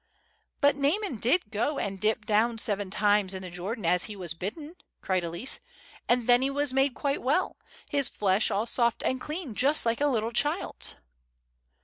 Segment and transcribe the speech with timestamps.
[0.61, 4.73] "But Naaman did go and dip down seven times in Jordan as he was bidden,"
[4.99, 5.59] cried Elsie;
[6.09, 7.55] "and then he was made quite well,
[7.87, 10.95] his flesh all soft and clean, just like a little child's."